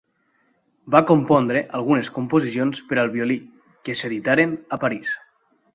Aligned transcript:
Va 0.95 1.01
compondre 1.11 1.61
algunes 1.81 2.11
composicions 2.17 2.83
per 2.89 2.99
al 3.03 3.15
violí, 3.19 3.41
que 3.87 4.01
s'editaren 4.01 4.59
a 4.79 4.83
París. 4.87 5.17